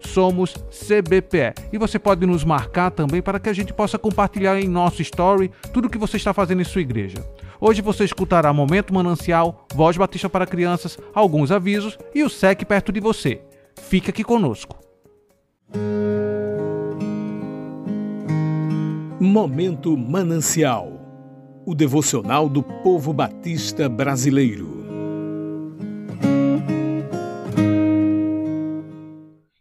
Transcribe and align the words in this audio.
@somoscbpe. 0.00 1.52
E 1.72 1.78
você 1.78 1.98
pode 1.98 2.24
nos 2.24 2.44
marcar 2.44 2.92
também 2.92 3.20
para 3.20 3.40
que 3.40 3.48
a 3.48 3.52
gente 3.52 3.72
possa 3.72 3.98
compartilhar 3.98 4.60
em 4.60 4.68
nosso 4.68 5.02
story 5.02 5.50
tudo 5.72 5.86
o 5.86 5.90
que 5.90 5.98
você 5.98 6.16
está 6.16 6.32
fazendo 6.32 6.60
em 6.60 6.64
sua 6.64 6.80
igreja. 6.80 7.18
Hoje 7.60 7.82
você 7.82 8.04
escutará 8.04 8.52
Momento 8.52 8.92
Manancial, 8.92 9.66
Voz 9.74 9.96
Batista 9.96 10.28
para 10.28 10.46
Crianças, 10.46 10.98
alguns 11.14 11.50
avisos 11.50 11.98
e 12.14 12.22
o 12.22 12.28
SEC 12.28 12.64
perto 12.64 12.92
de 12.92 13.00
você. 13.00 13.42
Fica 13.76 14.10
aqui 14.10 14.22
conosco. 14.22 14.76
Momento 19.20 19.96
Manancial 19.96 21.06
o 21.66 21.74
devocional 21.74 22.48
do 22.48 22.62
povo 22.62 23.12
batista 23.12 23.88
brasileiro. 23.88 24.86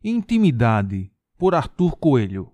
Intimidade, 0.03 1.11
por 1.35 1.55
Arthur 1.55 1.97
Coelho. 1.97 2.51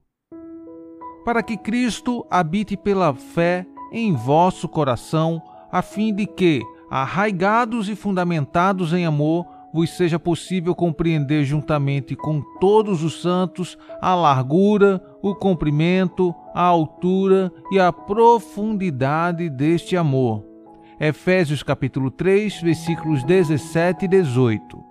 Para 1.26 1.44
que 1.44 1.58
Cristo 1.58 2.26
habite 2.32 2.78
pela 2.78 3.14
fé 3.14 3.68
em 3.92 4.14
vosso 4.14 4.68
coração, 4.70 5.42
a 5.72 5.82
fim 5.82 6.14
de 6.14 6.26
que, 6.26 6.62
arraigados 6.90 7.90
e 7.90 7.96
fundamentados 7.96 8.94
em 8.94 9.06
amor, 9.06 9.46
vos 9.74 9.90
seja 9.92 10.20
possível 10.20 10.76
compreender 10.76 11.44
juntamente 11.46 12.16
com 12.16 12.42
todos 12.60 13.04
os 13.04 13.22
santos 13.22 13.78
a 14.02 14.14
largura, 14.14 15.02
o 15.22 15.34
comprimento, 15.34 16.36
a 16.54 16.64
altura 16.64 17.52
e 17.72 17.80
a 17.80 17.92
profundidade 17.92 19.50
deste 19.50 19.96
amor. 19.96 20.46
Efésios 21.00 21.64
capítulo 21.64 22.12
3, 22.12 22.62
versículos 22.62 23.24
17 23.24 24.06
e 24.06 24.08
18. 24.08 24.91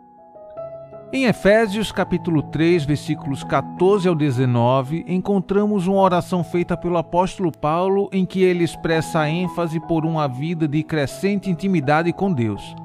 Em 1.13 1.25
Efésios 1.25 1.91
capítulo 1.91 2.41
3, 2.41 2.85
versículos 2.85 3.43
14 3.43 4.07
ao 4.07 4.15
19, 4.15 5.05
encontramos 5.09 5.89
uma 5.89 6.01
oração 6.01 6.45
feita 6.45 6.77
pelo 6.77 6.97
apóstolo 6.97 7.51
Paulo 7.51 8.09
em 8.13 8.25
que 8.25 8.45
ele 8.45 8.63
expressa 8.63 9.29
ênfase 9.29 9.81
por 9.81 10.07
uma 10.07 10.29
vida 10.29 10.69
de 10.69 10.85
crescente 10.85 11.51
intimidade 11.51 12.13
com 12.13 12.33
Deus. 12.33 12.77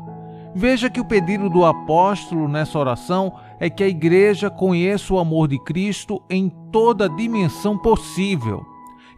Veja 0.56 0.90
que 0.90 1.00
o 1.00 1.06
pedido 1.06 1.52
do 1.52 1.64
apóstolo 1.66 2.48
nessa 2.48 2.80
oração 2.80 3.32
é 3.60 3.70
que 3.70 3.84
a 3.84 3.88
igreja 3.88 4.50
conheça 4.50 5.14
o 5.14 5.20
amor 5.20 5.48
de 5.48 5.64
Cristo 5.64 6.20
em 6.28 6.50
toda 6.72 7.06
a 7.06 7.16
dimensão 7.16 7.78
possível. 7.78 8.66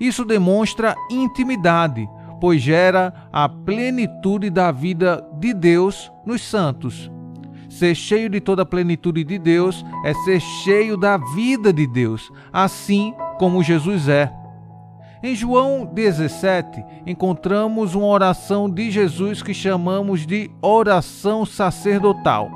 Isso 0.01 0.25
demonstra 0.25 0.93
intimidade, 1.09 2.05
pois 2.41 2.61
gera 2.61 3.13
a 3.31 3.47
plenitude 3.47 4.49
da 4.49 4.69
vida 4.69 5.25
de 5.39 5.53
Deus 5.53 6.11
nos 6.25 6.41
santos. 6.41 7.09
Ser 7.69 7.95
cheio 7.95 8.29
de 8.29 8.39
toda 8.39 8.61
a 8.61 8.65
plenitude 8.65 9.23
de 9.23 9.37
Deus 9.37 9.85
é 10.05 10.13
ser 10.13 10.39
cheio 10.39 10.97
da 10.97 11.17
vida 11.17 11.73
de 11.73 11.85
Deus, 11.85 12.31
assim 12.51 13.13
como 13.37 13.63
Jesus 13.63 14.07
é. 14.07 14.31
Em 15.21 15.35
João 15.35 15.83
17, 15.83 16.83
encontramos 17.05 17.95
uma 17.95 18.05
oração 18.05 18.69
de 18.69 18.91
Jesus 18.91 19.41
que 19.41 19.53
chamamos 19.53 20.25
de 20.25 20.49
oração 20.61 21.45
sacerdotal. 21.45 22.49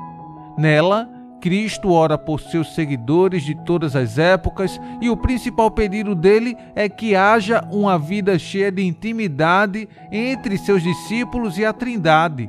Nela, 0.56 1.10
Cristo 1.40 1.90
ora 1.90 2.16
por 2.16 2.40
seus 2.40 2.72
seguidores 2.72 3.42
de 3.42 3.56
todas 3.64 3.96
as 3.96 4.16
épocas 4.16 4.80
e 5.00 5.10
o 5.10 5.16
principal 5.16 5.72
pedido 5.72 6.14
dele 6.14 6.56
é 6.76 6.88
que 6.88 7.16
haja 7.16 7.66
uma 7.72 7.98
vida 7.98 8.38
cheia 8.38 8.70
de 8.70 8.82
intimidade 8.82 9.88
entre 10.12 10.56
seus 10.56 10.84
discípulos 10.84 11.58
e 11.58 11.64
a 11.64 11.72
Trindade. 11.72 12.48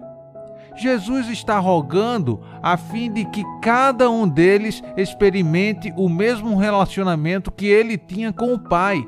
Jesus 0.75 1.29
está 1.29 1.59
rogando 1.59 2.39
a 2.61 2.77
fim 2.77 3.11
de 3.11 3.25
que 3.25 3.43
cada 3.61 4.09
um 4.09 4.27
deles 4.27 4.81
experimente 4.97 5.93
o 5.95 6.09
mesmo 6.09 6.55
relacionamento 6.57 7.51
que 7.51 7.67
ele 7.67 7.97
tinha 7.97 8.33
com 8.33 8.53
o 8.53 8.59
Pai. 8.59 9.05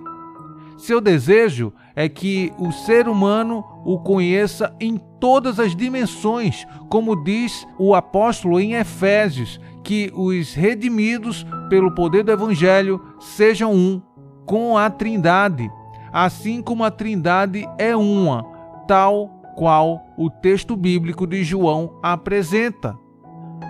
Seu 0.78 1.00
desejo 1.00 1.74
é 1.96 2.10
que 2.10 2.52
o 2.58 2.72
ser 2.72 3.08
humano 3.08 3.64
o 3.86 4.00
conheça 4.00 4.76
em 4.80 4.98
todas 5.20 5.60
as 5.60 5.76
dimensões, 5.76 6.66
como 6.90 7.24
diz 7.24 7.66
o 7.80 7.96
apóstolo 7.96 8.60
em 8.60 8.74
Efésios, 8.74 9.60
que 9.84 10.12
os 10.14 10.54
redimidos 10.54 11.46
pelo 11.70 11.94
poder 11.96 12.24
do 12.24 12.32
Evangelho 12.32 13.02
sejam 13.20 13.74
um 13.74 14.02
com 14.46 14.78
a 14.78 14.90
Trindade, 14.90 15.72
assim 16.12 16.62
como 16.62 16.84
a 16.84 16.92
Trindade 16.92 17.68
é 17.78 17.96
uma, 17.96 18.44
tal 18.88 19.45
qual 19.56 20.06
o 20.18 20.30
texto 20.30 20.76
bíblico 20.76 21.26
de 21.26 21.44
João 21.44 21.98
apresenta. 22.04 22.98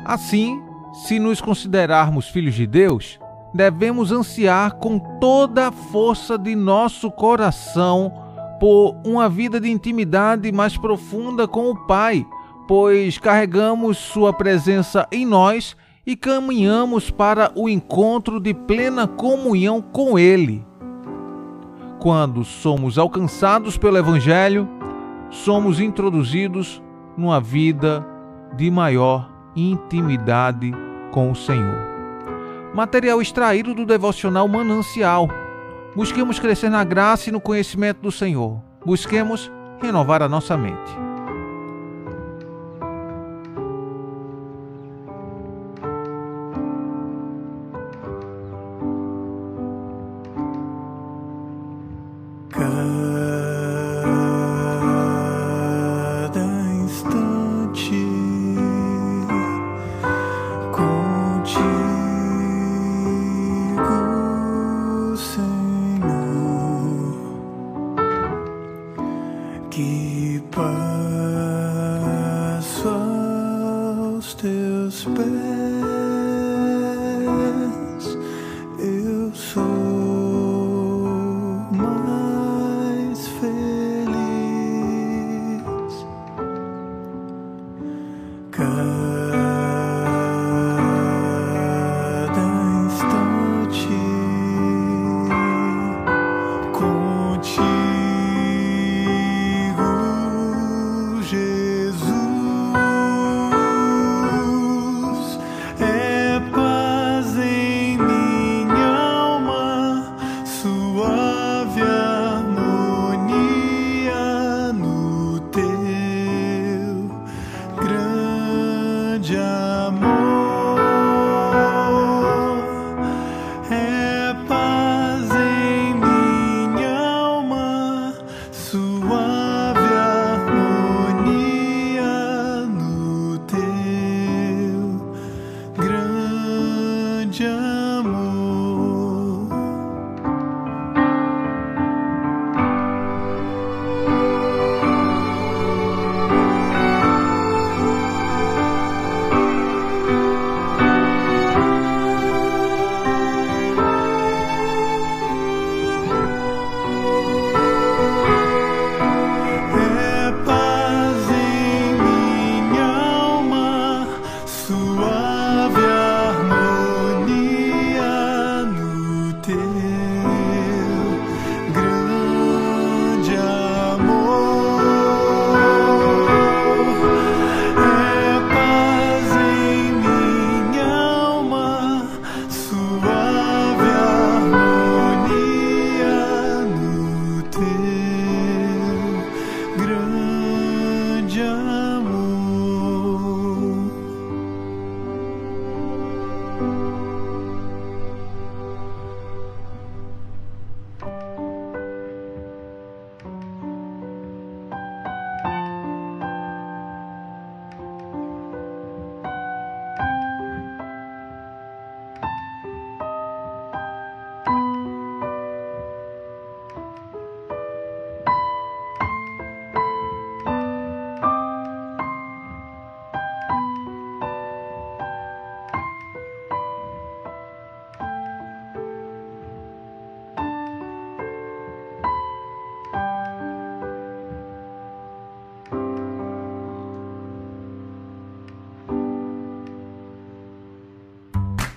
Assim, 0.03 0.61
se 0.93 1.19
nos 1.19 1.39
considerarmos 1.39 2.27
filhos 2.29 2.55
de 2.55 2.65
Deus, 2.65 3.19
devemos 3.53 4.11
ansiar 4.11 4.75
com 4.75 4.99
toda 5.19 5.67
a 5.67 5.71
força 5.71 6.37
de 6.37 6.55
nosso 6.55 7.09
coração 7.11 8.11
por 8.59 8.95
uma 9.05 9.29
vida 9.29 9.59
de 9.59 9.69
intimidade 9.69 10.51
mais 10.51 10.77
profunda 10.77 11.47
com 11.47 11.69
o 11.69 11.87
Pai, 11.87 12.25
pois 12.67 13.17
carregamos 13.17 13.97
Sua 13.97 14.33
presença 14.33 15.07
em 15.11 15.25
nós 15.25 15.75
e 16.05 16.15
caminhamos 16.15 17.09
para 17.09 17.51
o 17.55 17.67
encontro 17.67 18.39
de 18.39 18.53
plena 18.53 19.07
comunhão 19.07 19.81
com 19.81 20.17
Ele. 20.17 20.65
Quando 21.99 22.43
somos 22.43 22.97
alcançados 22.97 23.77
pelo 23.77 23.97
Evangelho, 23.97 24.69
somos 25.35 25.79
introduzidos 25.79 26.81
numa 27.17 27.41
vida 27.41 28.05
de 28.55 28.71
maior 28.71 29.29
intimidade 29.55 30.71
com 31.11 31.31
o 31.31 31.35
Senhor. 31.35 31.77
Material 32.73 33.21
extraído 33.21 33.73
do 33.73 33.85
devocional 33.85 34.47
Manancial. 34.47 35.27
Busquemos 35.95 36.39
crescer 36.39 36.69
na 36.69 36.83
graça 36.83 37.29
e 37.29 37.33
no 37.33 37.41
conhecimento 37.41 38.01
do 38.01 38.11
Senhor. 38.11 38.61
Busquemos 38.85 39.51
renovar 39.81 40.21
a 40.21 40.29
nossa 40.29 40.57
mente. 40.57 41.04
still 74.25 74.89
spare. 74.89 75.94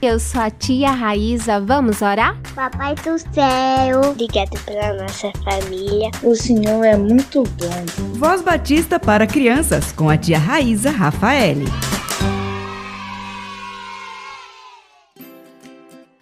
Eu 0.01 0.21
sou 0.21 0.41
a 0.41 0.49
tia 0.49 0.93
Raíza, 0.93 1.59
vamos 1.59 2.03
orar? 2.03 2.41
Papai 2.55 2.95
do 2.95 3.19
céu, 3.19 4.01
obrigado 4.13 4.57
pela 4.65 4.93
nossa 4.93 5.33
família. 5.43 6.13
O 6.23 6.37
Senhor 6.37 6.85
é 6.85 6.97
muito 6.97 7.43
bom. 7.43 8.15
Voz 8.15 8.41
Batista 8.41 9.01
para 9.01 9.27
crianças 9.27 9.91
com 9.91 10.09
a 10.09 10.17
tia 10.17 10.39
Raíza 10.39 10.93
Rafaele. 10.93 11.65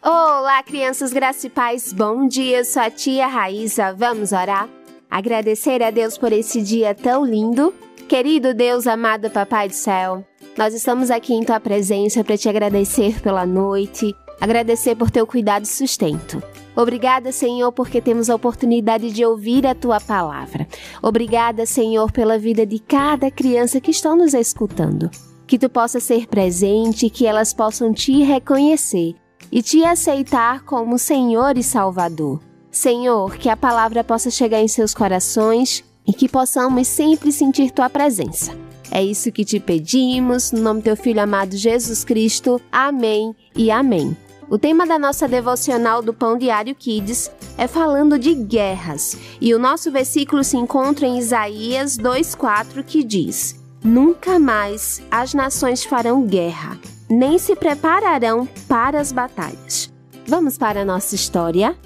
Olá, 0.03 0.63
crianças 0.63 1.13
graças 1.13 1.45
e 1.45 1.51
paz. 1.51 1.93
Bom 1.93 2.27
dia, 2.27 2.61
eu 2.61 2.65
sou 2.65 2.81
a 2.81 2.91
tia 2.91 3.27
Raíza. 3.27 3.93
Vamos 3.93 4.33
orar? 4.33 4.71
Agradecer 5.11 5.83
a 5.83 5.91
Deus 5.91 6.17
por 6.17 6.33
esse 6.33 6.63
dia 6.63 6.95
tão 6.95 7.27
lindo. 7.27 7.75
Querido 8.09 8.55
Deus, 8.55 8.87
amado 8.87 9.29
Papai 9.29 9.69
do 9.69 9.75
céu, 9.75 10.25
nós 10.57 10.73
estamos 10.73 11.11
aqui 11.11 11.35
em 11.35 11.45
tua 11.45 11.61
presença 11.61 12.25
para 12.25 12.37
te 12.37 12.49
agradecer 12.49 13.21
pela 13.21 13.45
noite, 13.45 14.17
agradecer 14.41 14.97
por 14.97 15.11
teu 15.11 15.27
cuidado 15.27 15.65
e 15.65 15.69
sustento. 15.69 16.43
Obrigada, 16.75 17.31
Senhor, 17.31 17.71
porque 17.73 18.01
temos 18.01 18.31
a 18.31 18.35
oportunidade 18.35 19.11
de 19.11 19.25
ouvir 19.25 19.67
a 19.67 19.75
tua 19.75 20.01
palavra. 20.01 20.67
Obrigada, 21.03 21.67
Senhor, 21.67 22.11
pela 22.11 22.39
vida 22.39 22.65
de 22.65 22.79
cada 22.79 23.31
criança 23.31 23.81
que 23.81 23.91
estão 23.91 24.17
nos 24.17 24.33
escutando. 24.33 25.11
Que 25.47 25.59
tu 25.59 25.69
possa 25.69 26.01
ser 26.01 26.27
presente, 26.27 27.11
que 27.11 27.27
elas 27.27 27.53
possam 27.53 27.93
te 27.93 28.23
reconhecer 28.23 29.15
e 29.53 29.63
te 29.63 29.85
aceitar 29.85 30.65
como 30.65 30.99
Senhor 30.99 31.57
e 31.57 31.63
Salvador. 31.63 32.41
Senhor, 32.71 33.37
que 33.37 33.49
a 33.49 33.57
palavra 33.57 34.03
possa 34.03 34.31
chegar 34.31 34.61
em 34.61 34.69
seus 34.69 34.95
corações 34.95 35.85
e 36.07 36.13
que 36.13 36.29
possamos 36.29 36.89
sempre 36.89 37.31
sentir 37.31 37.71
tua 37.71 37.89
presença. 37.89 38.66
É 38.91 39.03
isso 39.03 39.33
que 39.33 39.45
te 39.45 39.59
pedimos, 39.59 40.53
no 40.53 40.61
nome 40.61 40.81
do 40.81 40.85
teu 40.85 40.97
filho 40.97 41.21
amado 41.21 41.57
Jesus 41.57 42.05
Cristo. 42.05 42.61
Amém 42.71 43.35
e 43.55 43.71
amém. 43.71 44.17
O 44.49 44.59
tema 44.59 44.87
da 44.87 44.99
nossa 44.99 45.27
devocional 45.27 46.01
do 46.01 46.15
Pão 46.15 46.39
Diário 46.39 46.75
Kids 46.75 47.31
é 47.59 47.67
falando 47.67 48.19
de 48.19 48.33
guerras, 48.33 49.19
e 49.41 49.53
o 49.53 49.59
nosso 49.59 49.91
versículo 49.91 50.45
se 50.45 50.57
encontra 50.57 51.05
em 51.05 51.19
Isaías 51.19 51.99
2:4 51.99 52.85
que 52.85 53.03
diz: 53.03 53.59
Nunca 53.83 54.39
mais 54.39 55.03
as 55.11 55.35
nações 55.35 55.85
farão 55.85 56.23
guerra, 56.23 56.79
nem 57.11 57.39
se 57.39 57.57
prepararão 57.57 58.47
para 58.69 59.01
as 59.01 59.11
batalhas. 59.11 59.93
Vamos 60.29 60.57
para 60.57 60.83
a 60.83 60.85
nossa 60.85 61.15
história? 61.15 61.77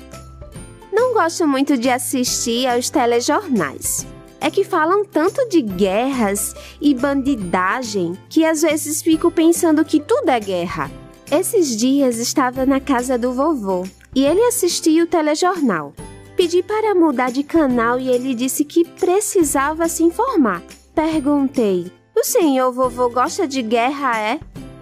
Não 0.93 1.15
gosto 1.15 1.47
muito 1.47 1.79
de 1.79 1.89
assistir 1.89 2.67
aos 2.67 2.91
telejornais 2.91 4.07
é 4.41 4.51
que 4.51 4.65
falam 4.65 5.05
tanto 5.05 5.47
de 5.49 5.61
guerras 5.61 6.55
e 6.81 6.95
bandidagem 6.95 8.17
que 8.29 8.45
às 8.45 8.63
vezes 8.63 9.03
fico 9.03 9.31
pensando 9.31 9.85
que 9.85 10.01
tudo 10.01 10.31
é 10.31 10.41
guerra. 10.41 10.91
Esses 11.31 11.77
dias 11.77 12.17
estava 12.17 12.65
na 12.65 12.81
casa 12.81 13.19
do 13.19 13.33
vovô 13.33 13.87
e 14.15 14.25
ele 14.25 14.43
assistia 14.43 15.05
o 15.05 15.07
telejornal. 15.07 15.93
Pedi 16.37 16.63
para 16.63 16.95
mudar 16.95 17.31
de 17.31 17.43
canal 17.43 18.01
e 18.01 18.09
ele 18.09 18.35
disse 18.35 18.65
que 18.65 18.85
precisava 18.85 19.89
se 19.89 20.03
informar. 20.03 20.63
Perguntei: 20.95 21.93
O 22.17 22.25
senhor 22.25 22.73
vovô 22.73 23.11
gosta 23.11 23.47
de 23.47 23.63
guerra, 23.63 24.19
é? 24.19 24.41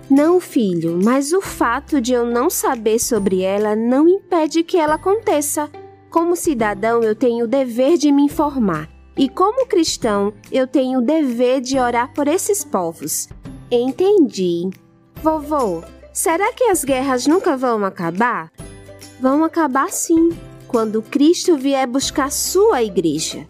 Não, 0.08 0.40
filho, 0.40 0.98
mas 1.02 1.32
o 1.32 1.40
fato 1.42 2.00
de 2.00 2.14
eu 2.14 2.24
não 2.24 2.48
saber 2.48 2.98
sobre 2.98 3.42
ela 3.42 3.76
não 3.76 4.08
impede 4.08 4.62
que 4.62 4.78
ela 4.78 4.94
aconteça. 4.94 5.68
Como 6.08 6.34
cidadão, 6.34 7.02
eu 7.02 7.14
tenho 7.14 7.44
o 7.44 7.48
dever 7.48 7.98
de 7.98 8.10
me 8.10 8.22
informar 8.22 8.88
e 9.18 9.28
como 9.28 9.66
cristão, 9.66 10.32
eu 10.50 10.64
tenho 10.64 11.00
o 11.00 11.04
dever 11.04 11.60
de 11.60 11.76
orar 11.76 12.14
por 12.14 12.28
esses 12.28 12.64
povos. 12.64 13.28
Entendi. 13.68 14.70
Vovô, 15.20 15.82
será 16.12 16.52
que 16.52 16.64
as 16.64 16.84
guerras 16.84 17.26
nunca 17.26 17.56
vão 17.56 17.84
acabar? 17.84 18.52
Vão 19.20 19.42
acabar 19.42 19.90
sim, 19.90 20.30
quando 20.68 21.02
Cristo 21.02 21.56
vier 21.56 21.84
buscar 21.88 22.30
sua 22.30 22.80
igreja. 22.84 23.44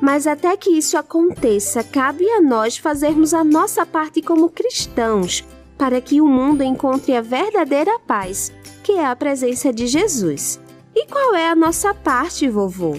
Mas 0.00 0.28
até 0.28 0.56
que 0.56 0.70
isso 0.70 0.96
aconteça, 0.96 1.82
cabe 1.82 2.30
a 2.30 2.40
nós 2.40 2.78
fazermos 2.78 3.34
a 3.34 3.42
nossa 3.42 3.84
parte 3.84 4.22
como 4.22 4.48
cristãos, 4.48 5.44
para 5.76 6.00
que 6.00 6.20
o 6.20 6.26
mundo 6.28 6.62
encontre 6.62 7.16
a 7.16 7.20
verdadeira 7.20 7.98
paz, 8.06 8.52
que 8.84 8.92
é 8.92 9.04
a 9.04 9.16
presença 9.16 9.72
de 9.72 9.88
Jesus. 9.88 10.60
E 10.94 11.04
qual 11.06 11.34
é 11.34 11.50
a 11.50 11.56
nossa 11.56 11.92
parte, 11.92 12.48
vovô? 12.48 12.96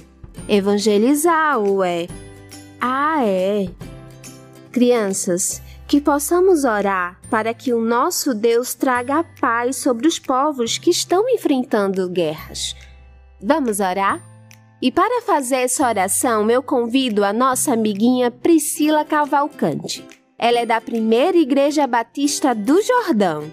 Evangelizar, 0.47 1.59
ué. 1.61 2.07
Ah, 2.79 3.23
é. 3.23 3.67
Crianças, 4.71 5.61
que 5.87 5.99
possamos 5.99 6.63
orar 6.63 7.19
para 7.29 7.53
que 7.53 7.73
o 7.73 7.81
nosso 7.81 8.33
Deus 8.33 8.73
traga 8.73 9.19
a 9.19 9.23
paz 9.23 9.75
sobre 9.75 10.07
os 10.07 10.17
povos 10.17 10.77
que 10.77 10.89
estão 10.89 11.29
enfrentando 11.29 12.09
guerras. 12.09 12.75
Vamos 13.41 13.79
orar? 13.79 14.21
E 14.81 14.91
para 14.91 15.21
fazer 15.21 15.57
essa 15.57 15.87
oração, 15.87 16.49
eu 16.49 16.63
convido 16.63 17.23
a 17.23 17.31
nossa 17.31 17.73
amiguinha 17.73 18.31
Priscila 18.31 19.05
Cavalcante. 19.05 20.03
Ela 20.39 20.61
é 20.61 20.65
da 20.65 20.81
Primeira 20.81 21.37
Igreja 21.37 21.85
Batista 21.85 22.55
do 22.55 22.81
Jordão. 22.81 23.51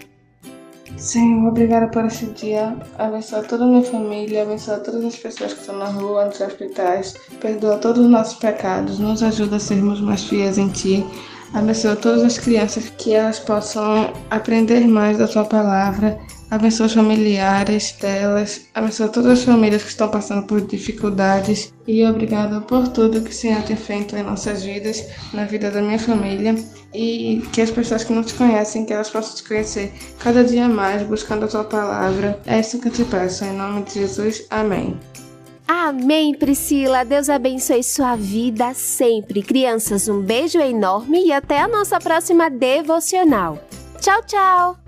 Senhor, 0.97 1.49
obrigada 1.49 1.89
por 1.89 2.05
esse 2.05 2.27
dia. 2.27 2.77
Abençoa 2.99 3.43
toda 3.43 3.65
a 3.65 3.67
minha 3.67 3.85
família, 3.85 4.43
abençoa 4.43 4.79
todas 4.79 5.05
as 5.05 5.17
pessoas 5.17 5.53
que 5.53 5.61
estão 5.61 5.77
na 5.77 5.87
rua, 5.87 6.25
nos 6.27 6.41
hospitais. 6.41 7.15
Perdoa 7.41 7.79
todos 7.79 8.05
os 8.05 8.11
nossos 8.11 8.39
pecados, 8.39 8.99
nos 8.99 9.23
ajuda 9.23 9.57
a 9.57 9.61
sermos 9.61 10.01
mais 10.01 10.25
fiéis 10.25 10.59
em 10.59 10.69
Ti. 10.69 11.05
Abençoa 11.55 11.97
todas 11.97 12.23
as 12.23 12.39
crianças 12.39 12.91
que 12.91 13.15
elas 13.15 13.39
possam 13.39 14.13
aprender 14.31 14.87
mais 14.87 15.19
da 15.19 15.29
Tua 15.29 15.45
palavra. 15.45 16.19
Abençoa 16.51 16.87
os 16.87 16.95
familiares 16.95 17.93
delas. 18.01 18.67
Abençoa 18.75 19.09
todas 19.09 19.39
as 19.39 19.45
famílias 19.45 19.83
que 19.83 19.91
estão 19.91 20.09
passando 20.09 20.47
por 20.47 20.61
dificuldades. 20.61 21.73
E 21.87 22.05
obrigada 22.05 22.61
por 22.61 22.89
tudo 22.89 23.21
que 23.21 23.31
o 23.31 23.35
Senhor 23.35 23.63
tem 23.63 23.77
feito 23.77 24.17
em 24.17 24.23
nossas 24.23 24.65
vidas, 24.65 25.07
na 25.33 25.45
vida 25.45 25.71
da 25.71 25.83
minha 25.83 25.99
família. 25.99 26.55
E 26.95 27.43
que 27.53 27.61
as 27.61 27.71
pessoas 27.71 28.03
que 28.03 28.13
não 28.13 28.23
te 28.23 28.33
conhecem, 28.35 28.87
que 28.87 28.93
elas 28.93 29.11
possam 29.11 29.37
te 29.37 29.47
conhecer 29.47 29.93
cada 30.19 30.43
dia 30.43 30.69
mais, 30.69 31.03
buscando 31.03 31.45
a 31.45 31.49
Tua 31.49 31.65
palavra. 31.65 32.41
É 32.47 32.59
isso 32.59 32.81
que 32.81 32.89
eu 32.89 32.93
te 32.93 33.05
peço. 33.05 33.45
Em 33.45 33.53
nome 33.53 33.83
de 33.83 33.95
Jesus. 33.95 34.47
Amém. 34.49 34.99
Amém, 35.69 36.35
Priscila. 36.35 37.05
Deus 37.05 37.29
abençoe 37.29 37.83
sua 37.83 38.17
vida 38.17 38.73
sempre. 38.73 39.43
Crianças, 39.43 40.09
um 40.09 40.23
beijo 40.23 40.59
enorme 40.59 41.27
e 41.27 41.33
até 41.33 41.61
a 41.61 41.69
nossa 41.69 41.99
próxima 41.99 42.49
devocional. 42.49 43.63
Tchau, 44.01 44.23
tchau! 44.27 44.88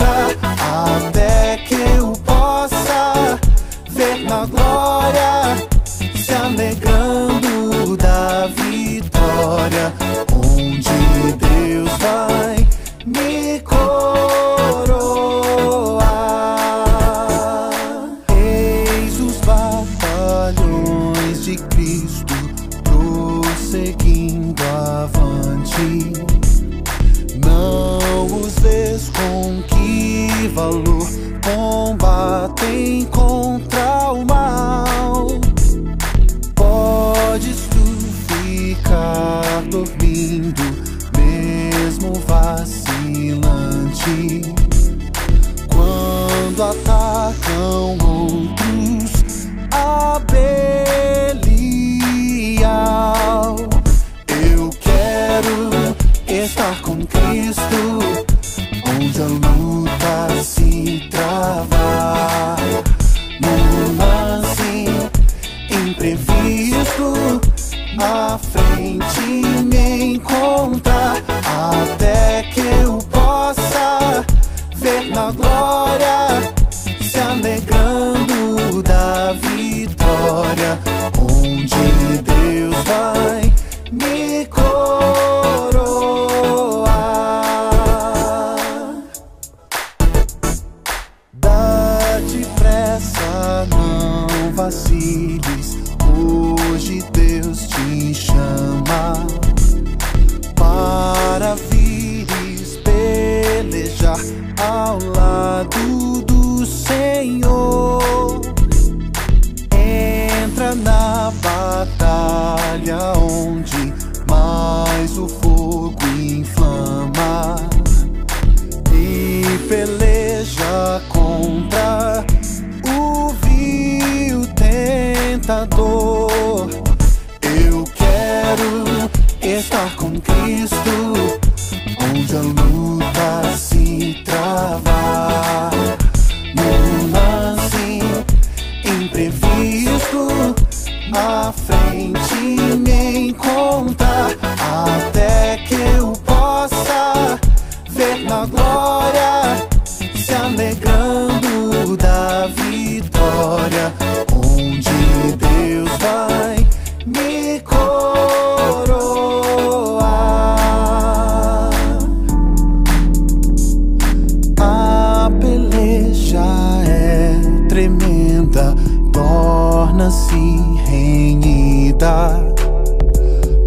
tremenda, 168.61 168.75
torna-se 169.13 170.61
renhida. 170.87 172.55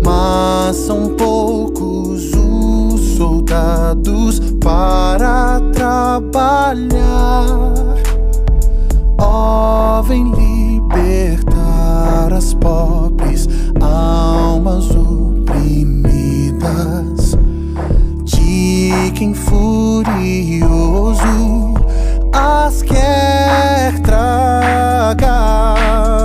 Mas 0.04 0.76
são 0.78 1.16
poucos 1.16 2.32
os 2.34 3.18
soldados 3.18 4.40
para 4.62 5.60
trabalhar. 5.74 7.74
Ó, 9.18 10.02
vem 10.04 10.32
libertar 10.32 12.32
as 12.34 12.54
pobres 12.54 13.50
almas 13.80 14.92
oprimidas 14.92 16.14
de 18.26 19.12
quem 19.16 19.34
furioso 19.34 21.24
as 22.34 22.82
quer 22.82 23.98
tragar. 24.02 24.63
Eu 25.14 26.23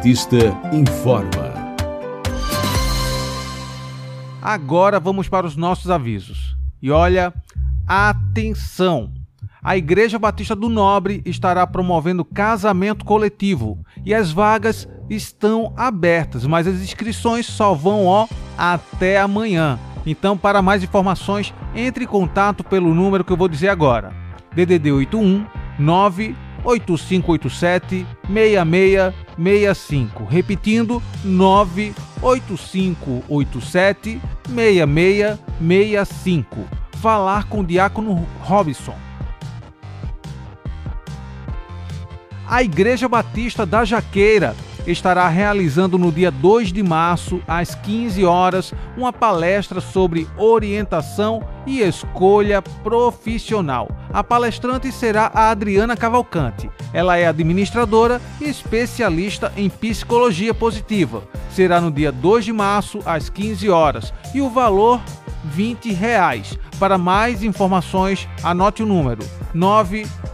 Batista 0.00 0.38
informa. 0.72 1.76
Agora 4.40 4.98
vamos 4.98 5.28
para 5.28 5.46
os 5.46 5.56
nossos 5.56 5.90
avisos. 5.90 6.56
E 6.80 6.90
olha, 6.90 7.34
atenção! 7.86 9.12
A 9.62 9.76
Igreja 9.76 10.18
Batista 10.18 10.56
do 10.56 10.70
Nobre 10.70 11.20
estará 11.26 11.66
promovendo 11.66 12.24
casamento 12.24 13.04
coletivo 13.04 13.84
e 14.02 14.14
as 14.14 14.32
vagas 14.32 14.88
estão 15.10 15.74
abertas, 15.76 16.46
mas 16.46 16.66
as 16.66 16.80
inscrições 16.80 17.44
só 17.44 17.74
vão 17.74 18.06
ó, 18.06 18.26
até 18.56 19.20
amanhã. 19.20 19.78
Então, 20.06 20.34
para 20.34 20.62
mais 20.62 20.82
informações, 20.82 21.52
entre 21.76 22.04
em 22.04 22.08
contato 22.08 22.64
pelo 22.64 22.94
número 22.94 23.22
que 23.22 23.32
eu 23.34 23.36
vou 23.36 23.48
dizer 23.48 23.68
agora: 23.68 24.14
DDD 24.54 24.92
81 24.92 25.44
98587 26.64 28.06
6665. 28.26 30.24
Repetindo, 30.24 31.00
98587 31.24 34.20
6665. 34.48 36.68
Falar 37.00 37.48
com 37.48 37.60
o 37.60 37.64
Diácono 37.64 38.26
Robson. 38.40 38.96
A 42.46 42.62
Igreja 42.62 43.08
Batista 43.08 43.64
da 43.64 43.82
Jaqueira 43.84 44.54
estará 44.86 45.28
realizando 45.28 45.98
no 45.98 46.10
dia 46.10 46.30
2 46.30 46.72
de 46.72 46.82
março, 46.82 47.40
às 47.46 47.74
15 47.74 48.24
horas, 48.24 48.74
uma 48.96 49.12
palestra 49.12 49.80
sobre 49.80 50.26
orientação 50.36 51.42
e 51.66 51.80
escolha 51.80 52.62
profissional. 52.62 53.88
A 54.12 54.24
palestrante 54.24 54.90
será 54.90 55.30
a 55.34 55.50
Adriana 55.50 55.96
Cavalcante. 55.96 56.70
Ela 56.92 57.16
é 57.16 57.26
administradora 57.26 58.20
e 58.40 58.44
especialista 58.44 59.52
em 59.56 59.68
psicologia 59.68 60.52
positiva. 60.52 61.22
Será 61.50 61.80
no 61.80 61.90
dia 61.90 62.10
2 62.10 62.44
de 62.44 62.52
março, 62.52 63.00
às 63.04 63.28
15 63.28 63.68
horas. 63.68 64.12
E 64.34 64.40
o 64.40 64.50
valor 64.50 65.00
20 65.44 65.92
reais. 65.92 66.58
Para 66.78 66.98
mais 66.98 67.42
informações, 67.42 68.28
anote 68.42 68.82
o 68.82 68.86
número 68.86 69.22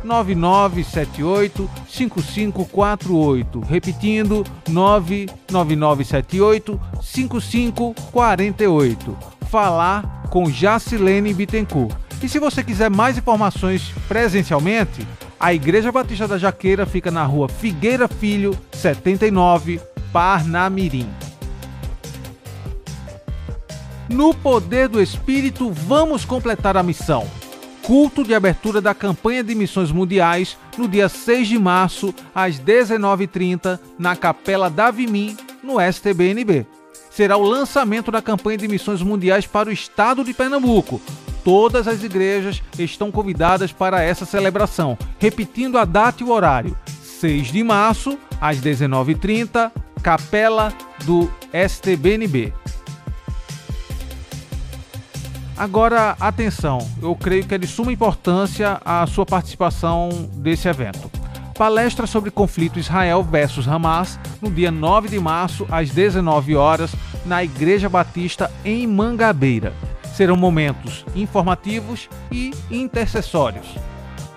99978 0.07 1.69
5548. 1.89 3.61
Repetindo, 3.61 4.43
99978 4.69 6.81
5548. 7.03 9.17
Falar 9.51 10.23
com 10.31 10.51
Jacilene 10.51 11.35
Bittencourt. 11.35 11.95
E 12.23 12.29
se 12.29 12.39
você 12.39 12.63
quiser 12.65 12.89
mais 12.89 13.19
informações 13.19 13.93
presencialmente, 14.09 15.07
a 15.39 15.53
Igreja 15.53 15.93
Batista 15.93 16.27
da 16.27 16.39
Jaqueira 16.39 16.87
fica 16.87 17.11
na 17.11 17.25
rua 17.25 17.47
Figueira 17.49 18.09
Filho, 18.09 18.57
79, 18.73 19.79
Parnamirim. 20.13 21.09
No 24.09 24.33
poder 24.33 24.89
do 24.89 25.03
Espírito, 25.03 25.71
vamos 25.71 26.25
completar 26.25 26.77
a 26.77 26.83
missão. 26.83 27.27
Culto 27.87 28.25
de 28.25 28.35
abertura 28.35 28.81
da 28.81 28.93
campanha 28.93 29.45
de 29.45 29.55
missões 29.55 29.93
mundiais 29.93 30.59
no 30.77 30.89
dia 30.89 31.09
6 31.09 31.47
de 31.47 31.57
março, 31.57 32.13
às 32.35 32.59
19h30, 32.59 33.79
na 33.97 34.17
Capela 34.17 34.69
Davimim, 34.69 35.37
no 35.63 35.77
STBNB. 35.81 36.67
Será 37.13 37.37
o 37.37 37.45
lançamento 37.45 38.11
da 38.11 38.21
campanha 38.21 38.59
de 38.59 38.67
missões 38.67 39.03
mundiais 39.03 39.47
para 39.47 39.69
o 39.69 39.73
estado 39.73 40.25
de 40.25 40.35
Pernambuco. 40.35 41.01
Todas 41.45 41.87
as 41.87 42.03
igrejas 42.03 42.61
estão 42.77 43.13
convidadas 43.13 43.71
para 43.71 44.03
essa 44.03 44.27
celebração. 44.27 44.99
Repetindo 45.21 45.79
a 45.79 45.85
data 45.85 46.25
e 46.25 46.27
o 46.27 46.33
horário: 46.33 46.77
6 47.21 47.53
de 47.53 47.63
março, 47.63 48.19
às 48.41 48.61
19h30, 48.61 49.71
Capela 50.03 50.73
do 51.05 51.31
STBNB. 51.53 52.53
Agora, 55.57 56.15
atenção, 56.21 56.87
eu 57.01 57.17
creio 57.17 57.47
que 57.47 57.55
é 57.55 57.59
de 57.59 57.67
suma 57.67 57.91
importância 57.91 58.79
a 58.85 59.07
sua 59.07 59.25
participação 59.25 60.11
desse 60.35 60.69
evento. 60.69 61.11
Palestra 61.57 62.07
sobre 62.07 62.31
conflito 62.31 62.79
Israel 62.79 63.23
versus 63.23 63.67
Hamas 63.67 64.21
no 64.43 64.51
dia 64.51 64.71
9 64.71 65.09
de 65.09 65.19
março 65.19 65.67
às 65.71 65.89
19 65.89 66.55
horas 66.55 66.95
na 67.25 67.43
Igreja 67.43 67.89
Batista 67.89 68.51
em 68.63 68.87
Mangabeira. 68.87 69.73
Serão 70.15 70.37
momentos 70.37 71.07
informativos 71.15 72.11
e 72.31 72.53
intercessórios. 72.71 73.67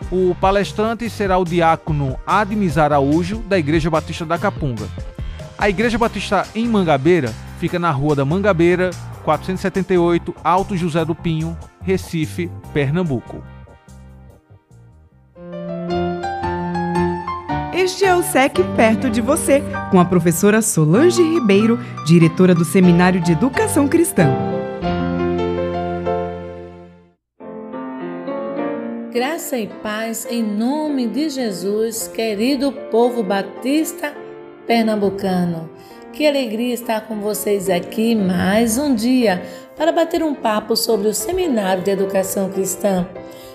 O 0.10 0.34
palestrante 0.40 1.10
será 1.10 1.38
o 1.38 1.44
diácono 1.44 2.18
Admis 2.26 2.78
Araújo 2.78 3.40
da 3.40 3.60
Igreja 3.60 3.90
Batista 3.90 4.26
da 4.26 4.38
Capunga. 4.38 4.88
A 5.58 5.68
Igreja 5.68 5.98
Batista 5.98 6.48
em 6.56 6.66
Mangabeira 6.66 7.34
fica 7.60 7.78
na 7.78 7.92
Rua 7.92 8.16
da 8.16 8.24
Mangabeira, 8.24 8.92
478, 9.30 10.36
Alto 10.44 10.76
José 10.76 11.06
do 11.06 11.14
Pinho, 11.14 11.56
Recife, 11.82 12.50
Pernambuco. 12.74 13.44
Este 17.72 18.06
é 18.06 18.16
o 18.16 18.24
SEC 18.24 18.56
Perto 18.76 19.08
de 19.08 19.22
Você, 19.22 19.62
com 19.92 20.00
a 20.00 20.06
professora 20.06 20.64
Solange 20.64 21.22
Ribeiro, 21.22 21.78
diretora 22.08 22.56
do 22.56 22.66
Seminário 22.66 23.22
de 23.22 23.34
Educação 23.34 23.88
Cristã. 23.88 24.28
Graça 29.14 29.60
e 29.60 29.68
paz 29.68 30.26
em 30.28 30.42
nome 30.42 31.08
de 31.08 31.30
Jesus, 31.30 32.08
querido 32.08 32.72
povo 32.90 33.22
batista 33.22 34.12
pernambucano. 34.66 35.70
Que 36.12 36.28
alegria 36.28 36.74
estar 36.74 37.08
com 37.08 37.22
vocês 37.22 37.70
aqui 37.70 38.16
mais 38.16 38.78
um 38.78 38.94
dia 38.94 39.42
para 39.78 39.92
bater 39.92 40.24
um 40.24 40.34
papo 40.34 40.76
sobre 40.76 41.08
o 41.08 41.14
Seminário 41.14 41.84
de 41.84 41.92
Educação 41.92 42.50
Cristã. 42.50 43.08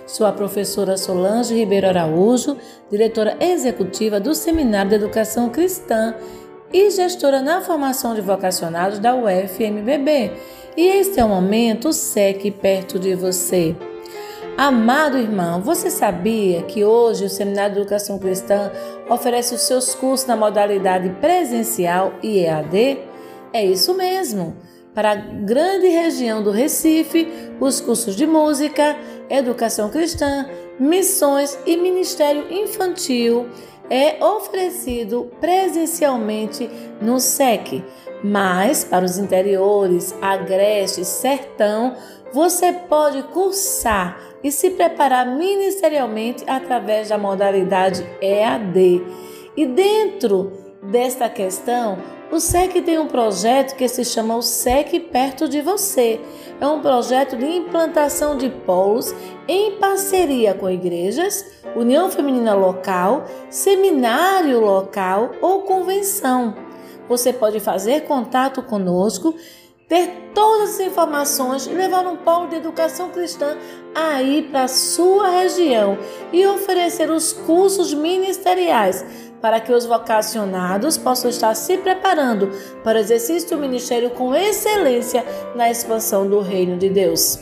Sou 0.07 0.27
a 0.27 0.33
professora 0.33 0.97
Solange 0.97 1.55
Ribeiro 1.55 1.89
Araújo, 1.89 2.57
diretora 2.91 3.37
executiva 3.41 4.21
do 4.21 4.35
Seminário 4.35 4.91
de 4.91 4.97
Educação 4.97 5.51
Cristã 5.51 6.15
e 6.73 6.91
gestora 6.91 7.43
na 7.43 7.61
formação 7.61 8.15
de 8.15 8.21
vocacionados 8.21 8.99
da 8.99 9.15
UFMBB. 9.15 10.33
E 10.77 10.87
este 10.87 11.21
é 11.21 11.25
o 11.25 11.29
momento 11.29 11.93
SEC 11.93 12.51
perto 12.53 12.99
de 12.99 13.15
você. 13.15 13.77
Amado 14.57 15.19
irmão, 15.19 15.61
você 15.61 15.91
sabia 15.91 16.63
que 16.63 16.85
hoje 16.85 17.25
o 17.25 17.29
Seminário 17.29 17.75
de 17.75 17.81
Educação 17.81 18.21
Cristã 18.21 18.71
oferece 19.09 19.55
os 19.55 19.63
seus 19.63 19.95
cursos 19.95 20.27
na 20.27 20.37
modalidade 20.37 21.09
presencial 21.21 22.13
e 22.23 22.41
EAD? 22.41 22.99
É 23.53 23.65
isso 23.65 23.95
mesmo. 23.95 24.57
Para 24.95 25.13
a 25.13 25.17
grande 25.17 25.89
região 25.89 26.43
do 26.43 26.51
Recife, 26.51 27.27
os 27.61 27.81
cursos 27.81 28.15
de 28.15 28.27
música, 28.27 28.97
educação 29.29 29.91
cristã, 29.91 30.47
missões 30.79 31.59
e 31.67 31.77
ministério 31.77 32.47
infantil 32.53 33.49
é 33.91 34.25
oferecido 34.25 35.31
presencialmente 35.41 36.71
no 37.01 37.19
SEC. 37.21 37.85
Mas 38.23 38.85
para 38.85 39.05
os 39.05 39.19
interiores, 39.19 40.15
Agreste, 40.23 41.05
Sertão, 41.05 41.95
você 42.35 42.73
pode 42.73 43.23
cursar 43.29 44.19
e 44.43 44.51
se 44.51 44.71
preparar 44.71 45.25
ministerialmente 45.25 46.43
através 46.49 47.11
da 47.11 47.17
modalidade 47.17 48.05
EAD. 48.21 49.05
E 49.57 49.65
dentro 49.65 50.53
desta 50.83 51.29
questão, 51.29 51.97
o 52.33 52.41
SEC 52.41 52.83
tem 52.83 52.99
um 52.99 53.07
projeto 53.07 53.77
que 53.77 53.87
se 53.87 54.05
chama 54.05 54.35
o 54.35 54.43
SEC 54.43 54.99
Perto 55.13 55.49
de 55.49 55.61
Você. 55.63 56.21
É 56.61 56.67
um 56.67 56.81
projeto 56.81 57.37
de 57.37 57.47
implantação 57.47 58.37
de 58.37 58.51
polos 58.51 59.15
em 59.47 59.79
parceria 59.79 60.55
com 60.55 60.69
igrejas, 60.69 61.63
União 61.77 62.11
Feminina 62.11 62.53
Local, 62.53 63.27
seminário 63.49 64.59
local 64.59 65.31
ou 65.41 65.63
convenção. 65.63 66.57
Você 67.09 67.33
pode 67.33 67.61
fazer 67.61 68.01
contato 68.07 68.61
conosco 68.61 69.37
ter 69.89 70.31
todas 70.35 70.75
as 70.75 70.81
informações 70.81 71.67
e 71.67 71.71
levar 71.71 72.07
um 72.07 72.17
polo 72.17 72.49
de 72.49 72.57
educação 72.57 73.11
cristã 73.11 73.57
aí 73.95 74.43
para 74.51 74.65
a 74.65 74.69
sua 74.69 75.29
região 75.29 75.99
e 76.33 76.47
oferecer 76.47 77.11
os 77.11 77.33
cursos 77.33 77.93
ministeriais 77.95 79.05
para 79.41 79.61
que 79.61 79.73
os 79.73 79.85
vocacionados 79.85 80.97
possam 80.97 81.29
estar 81.29 81.55
se 81.55 81.77
preparando 81.77 82.51
para 82.83 82.97
o 82.97 83.01
exercício 83.01 83.51
do 83.51 83.59
ministério 83.59 84.11
com 84.11 84.35
excelência 84.35 85.25
na 85.55 85.71
expansão 85.71 86.27
do 86.27 86.41
reino 86.41 86.79
de 86.79 86.89
Deus. 86.89 87.39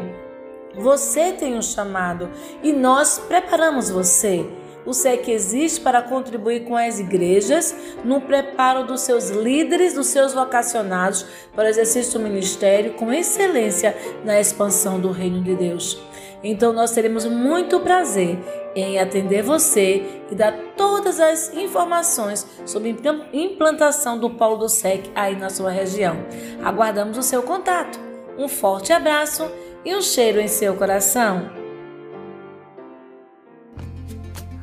Você 0.76 1.32
tem 1.32 1.56
um 1.56 1.62
chamado 1.62 2.30
e 2.62 2.72
nós 2.72 3.18
preparamos 3.18 3.90
você. 3.90 4.46
O 4.86 4.94
SEC 4.94 5.28
existe 5.28 5.80
para 5.80 6.00
contribuir 6.00 6.64
com 6.64 6.76
as 6.76 6.98
igrejas 6.98 7.74
no 8.04 8.20
preparo 8.20 8.86
dos 8.86 9.02
seus 9.02 9.28
líderes, 9.28 9.94
dos 9.94 10.06
seus 10.06 10.32
vocacionados 10.32 11.26
para 11.54 11.64
o 11.64 11.68
exercício 11.68 12.18
do 12.18 12.24
ministério 12.24 12.94
com 12.94 13.12
excelência 13.12 13.96
na 14.24 14.40
expansão 14.40 15.00
do 15.00 15.10
reino 15.10 15.42
de 15.42 15.54
Deus. 15.56 16.07
Então 16.42 16.72
nós 16.72 16.92
teremos 16.92 17.24
muito 17.24 17.80
prazer 17.80 18.38
em 18.74 18.98
atender 18.98 19.42
você 19.42 20.22
e 20.30 20.34
dar 20.34 20.52
todas 20.76 21.18
as 21.18 21.52
informações 21.54 22.46
sobre 22.64 22.96
implantação 23.32 24.18
do 24.18 24.30
Polo 24.30 24.56
do 24.56 24.68
SEC 24.68 25.10
aí 25.14 25.34
na 25.34 25.50
sua 25.50 25.70
região. 25.70 26.16
Aguardamos 26.62 27.18
o 27.18 27.22
seu 27.22 27.42
contato. 27.42 27.98
Um 28.38 28.48
forte 28.48 28.92
abraço 28.92 29.50
e 29.84 29.94
um 29.94 30.02
cheiro 30.02 30.40
em 30.40 30.48
seu 30.48 30.74
coração. 30.76 31.58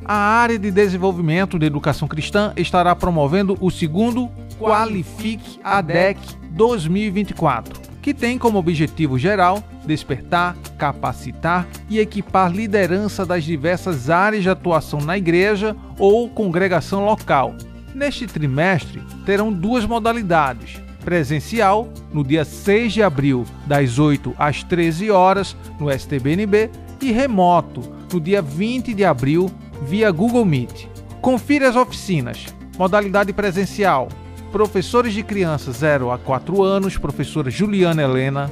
a 0.06 0.14
área 0.14 0.60
de 0.60 0.70
desenvolvimento 0.70 1.58
de 1.58 1.66
educação 1.66 2.08
cristã 2.08 2.54
estará 2.56 2.96
promovendo 2.96 3.58
o 3.60 3.72
segundo 3.72 4.30
Qualifique 4.60 5.60
ADEC 5.64 6.20
2024, 6.52 7.82
que 8.04 8.14
tem 8.14 8.38
como 8.38 8.60
objetivo 8.60 9.18
geral 9.18 9.64
despertar, 9.86 10.56
capacitar 10.78 11.68
e 11.90 12.00
equipar 12.00 12.52
liderança 12.52 13.26
das 13.26 13.44
diversas 13.44 14.10
áreas 14.10 14.44
de 14.44 14.50
atuação 14.50 15.00
na 15.00 15.18
igreja 15.18 15.76
ou 15.98 16.30
congregação 16.30 17.06
local. 17.06 17.56
Neste 17.94 18.28
trimestre, 18.28 19.02
terão 19.26 19.54
duas 19.54 19.86
modalidades: 19.86 20.82
presencial, 21.04 21.88
no 22.12 22.24
dia 22.24 22.44
6 22.44 22.94
de 22.94 23.04
abril, 23.04 23.46
das 23.66 24.00
8 24.00 24.36
às 24.38 24.64
13 24.64 25.12
horas, 25.12 25.56
no 25.80 25.90
STBNB, 25.90 26.70
e 27.02 27.12
remoto, 27.12 27.82
no 28.12 28.20
dia 28.20 28.42
20 28.42 28.94
de 28.94 29.06
abril, 29.06 29.50
via 29.84 30.12
Google 30.12 30.44
Meet. 30.44 30.88
Confira 31.22 31.70
as 31.70 31.76
oficinas. 31.76 32.46
Modalidade 32.78 33.32
presencial: 33.32 34.10
professores 34.52 35.14
de 35.14 35.24
crianças 35.24 35.78
0 35.78 36.12
a 36.12 36.18
4 36.18 36.64
anos, 36.64 36.98
professora 36.98 37.50
Juliana 37.50 38.04
Helena, 38.04 38.52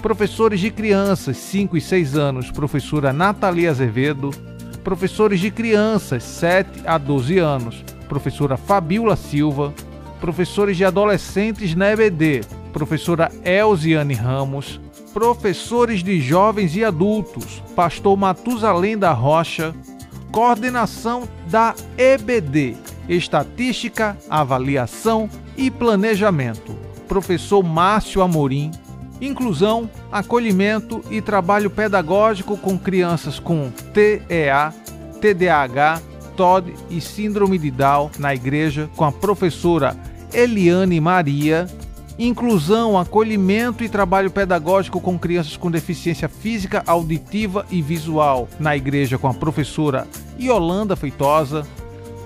professores 0.00 0.60
de 0.60 0.70
crianças 0.70 1.36
5 1.36 1.76
e 1.76 1.80
6 1.80 2.16
anos, 2.16 2.50
professora 2.50 3.12
Natalia 3.12 3.70
Azevedo, 3.70 4.30
professores 4.82 5.40
de 5.40 5.50
crianças 5.50 6.22
7 6.24 6.82
a 6.86 6.96
12 6.96 7.38
anos, 7.38 7.84
professora 8.08 8.56
Fabiola 8.56 9.14
Silva, 9.14 9.74
professores 10.20 10.76
de 10.76 10.84
adolescentes 10.84 11.74
na 11.74 11.90
EBD, 11.92 12.40
professora 12.72 13.30
Elziane 13.44 14.14
Ramos, 14.14 14.80
professores 15.12 16.02
de 16.02 16.20
jovens 16.20 16.74
e 16.76 16.84
adultos, 16.84 17.62
pastor 17.76 18.16
Matusalém 18.16 18.96
da 18.96 19.12
Rocha, 19.12 19.74
coordenação 20.32 21.28
da 21.46 21.74
EBD, 21.98 22.76
Estatística, 23.08 24.16
Avaliação 24.28 25.28
e 25.56 25.70
Planejamento, 25.70 26.76
professor 27.08 27.62
Márcio 27.62 28.22
Amorim, 28.22 28.70
inclusão, 29.20 29.88
acolhimento 30.10 31.02
e 31.10 31.20
trabalho 31.20 31.70
pedagógico 31.70 32.56
com 32.56 32.78
crianças 32.78 33.38
com 33.38 33.70
TEA, 33.92 34.72
TDAH, 35.20 36.00
TOD 36.36 36.74
e 36.88 37.00
Síndrome 37.00 37.58
de 37.58 37.70
Down 37.70 38.10
na 38.18 38.34
igreja 38.34 38.88
com 38.96 39.04
a 39.04 39.12
professora 39.12 39.96
Eliane 40.32 41.00
Maria, 41.00 41.66
inclusão, 42.18 42.98
acolhimento 42.98 43.84
e 43.84 43.88
trabalho 43.88 44.30
pedagógico 44.30 45.00
com 45.00 45.18
crianças 45.18 45.56
com 45.56 45.70
deficiência 45.70 46.28
física, 46.28 46.82
auditiva 46.86 47.66
e 47.70 47.82
visual 47.82 48.48
na 48.58 48.76
igreja 48.76 49.18
com 49.18 49.28
a 49.28 49.34
professora 49.34 50.06
Yolanda 50.38 50.96
Feitosa, 50.96 51.66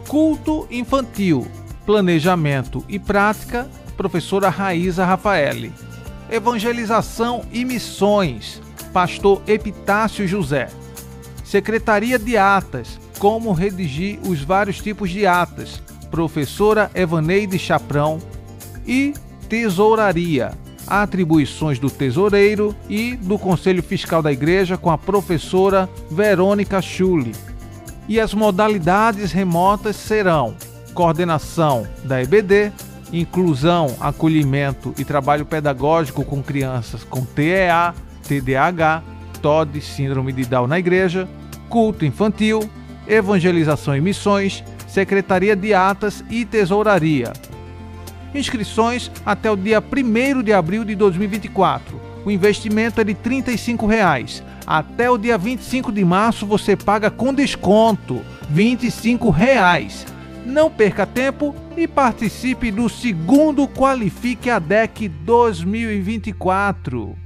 culto 0.07 0.67
infantil, 0.71 1.47
planejamento 1.85 2.85
e 2.89 2.99
prática, 2.99 3.69
professora 3.97 4.49
Raíza 4.49 5.05
Rafaeli, 5.05 5.73
evangelização 6.31 7.43
e 7.53 7.65
missões, 7.65 8.61
pastor 8.93 9.43
Epitácio 9.47 10.27
José, 10.27 10.69
secretaria 11.45 12.19
de 12.19 12.37
atas, 12.37 12.99
como 13.19 13.53
redigir 13.53 14.19
os 14.27 14.43
vários 14.43 14.79
tipos 14.81 15.11
de 15.11 15.27
atas, 15.27 15.83
professora 16.11 16.91
Evaneide 16.95 17.59
Chaprão 17.59 18.19
e 18.87 19.15
Tesouraria, 19.49 20.53
atribuições 20.87 21.79
do 21.79 21.91
tesoureiro 21.91 22.75
e 22.89 23.17
do 23.17 23.39
Conselho 23.39 23.83
Fiscal 23.83 24.23
da 24.23 24.33
Igreja 24.33 24.77
com 24.77 24.91
a 24.91 24.99
professora 24.99 25.89
Verônica 26.11 26.81
Schulli. 26.83 27.33
E 28.07 28.21
as 28.21 28.35
modalidades 28.35 29.33
remotas 29.33 29.97
serão 29.97 30.55
coordenação 30.93 31.87
da 32.05 32.23
EBD, 32.23 32.73
inclusão, 33.21 33.97
acolhimento 34.01 34.93
e 34.99 35.05
trabalho 35.05 35.47
pedagógico 35.47 36.25
com 36.25 36.43
crianças 36.43 37.05
com 37.05 37.25
TEA, 37.25 37.95
TDAH, 38.27 39.03
TOD, 39.41 39.81
síndrome 39.81 40.33
de 40.33 40.45
Down 40.45 40.67
na 40.67 40.79
igreja, 40.79 41.29
culto 41.69 42.05
infantil, 42.05 42.69
evangelização 43.07 43.97
e 43.97 44.01
missões, 44.01 44.65
secretaria 44.87 45.55
de 45.55 45.75
atas 45.75 46.25
e 46.31 46.45
tesouraria. 46.45 47.33
Inscrições 48.35 49.11
até 49.25 49.51
o 49.51 49.57
dia 49.57 49.81
1 49.81 50.43
de 50.43 50.53
abril 50.53 50.85
de 50.85 50.95
2024. 50.95 52.01
O 52.25 52.31
investimento 52.31 53.01
é 53.01 53.05
de 53.05 53.15
35 53.15 53.87
reais. 53.87 54.43
Até 54.67 55.11
o 55.11 55.19
dia 55.19 55.37
25 55.37 55.93
de 55.93 56.05
março 56.05 56.47
você 56.47 56.75
paga 56.75 57.11
com 57.11 57.35
desconto 57.35 58.23
25 58.49 59.31
reais. 59.31 60.07
Não 60.45 60.71
perca 60.71 61.07
tempo 61.07 61.55
e 61.77 61.89
participe 61.89 62.71
do 62.71 62.89
segundo 62.89 63.67
Qualifique 63.67 64.51
a 64.51 64.59
DEC 64.59 65.09
2024. 65.09 67.24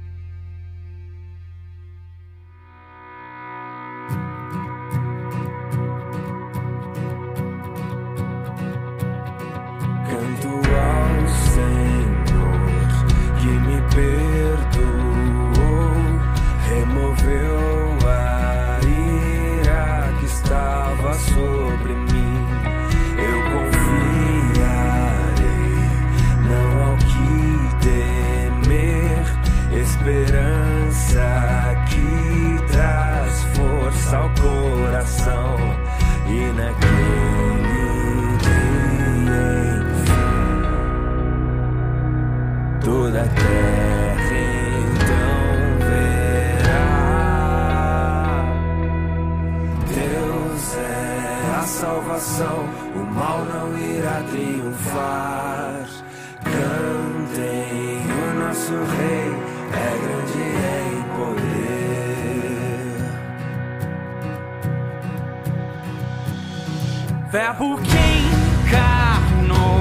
Verbo 67.39 67.77
que 67.77 68.67
encarnou, 68.67 69.79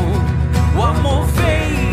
o 0.76 0.80
amor 0.80 1.26
veio 1.26 1.87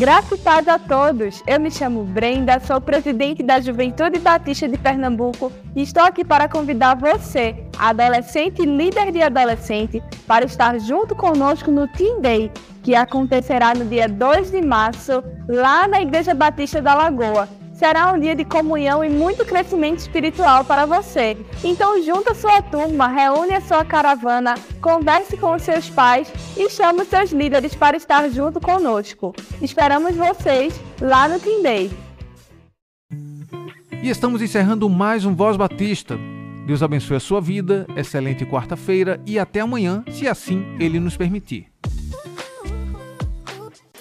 Graça 0.00 0.34
e 0.34 0.38
paz 0.38 0.66
a 0.66 0.78
todos. 0.78 1.42
Eu 1.46 1.60
me 1.60 1.70
chamo 1.70 2.04
Brenda, 2.04 2.58
sou 2.58 2.80
presidente 2.80 3.42
da 3.42 3.60
Juventude 3.60 4.18
Batista 4.18 4.66
de 4.66 4.78
Pernambuco 4.78 5.52
e 5.76 5.82
estou 5.82 6.02
aqui 6.02 6.24
para 6.24 6.48
convidar 6.48 6.96
você, 6.96 7.54
adolescente 7.78 8.62
e 8.62 8.64
líder 8.64 9.12
de 9.12 9.20
adolescente, 9.20 10.02
para 10.26 10.46
estar 10.46 10.80
junto 10.80 11.14
conosco 11.14 11.70
no 11.70 11.86
Team 11.86 12.22
Day, 12.22 12.50
que 12.82 12.94
acontecerá 12.94 13.74
no 13.74 13.84
dia 13.84 14.08
2 14.08 14.50
de 14.50 14.62
março, 14.62 15.22
lá 15.46 15.86
na 15.86 16.00
Igreja 16.00 16.32
Batista 16.32 16.80
da 16.80 16.94
Lagoa 16.94 17.59
será 17.80 18.12
um 18.12 18.20
dia 18.20 18.36
de 18.36 18.44
comunhão 18.44 19.02
e 19.02 19.08
muito 19.08 19.42
crescimento 19.42 20.00
espiritual 20.00 20.66
para 20.66 20.84
você. 20.84 21.34
Então 21.64 22.02
junta 22.04 22.34
sua 22.34 22.60
turma, 22.60 23.08
reúne 23.08 23.54
a 23.54 23.60
sua 23.62 23.86
caravana, 23.86 24.54
converse 24.82 25.34
com 25.38 25.54
os 25.54 25.62
seus 25.62 25.88
pais 25.88 26.30
e 26.58 26.68
chame 26.68 27.00
os 27.00 27.08
seus 27.08 27.30
líderes 27.30 27.74
para 27.74 27.96
estar 27.96 28.28
junto 28.28 28.60
conosco. 28.60 29.34
Esperamos 29.62 30.14
vocês 30.14 30.78
lá 31.00 31.26
no 31.26 31.40
Tindei. 31.40 31.90
E 34.02 34.10
estamos 34.10 34.42
encerrando 34.42 34.86
mais 34.90 35.24
um 35.24 35.34
Voz 35.34 35.56
Batista. 35.56 36.18
Deus 36.66 36.82
abençoe 36.82 37.16
a 37.16 37.20
sua 37.20 37.40
vida, 37.40 37.86
excelente 37.96 38.44
quarta-feira 38.44 39.18
e 39.26 39.38
até 39.38 39.60
amanhã, 39.60 40.04
se 40.10 40.28
assim 40.28 40.66
Ele 40.78 41.00
nos 41.00 41.16
permitir. 41.16 41.68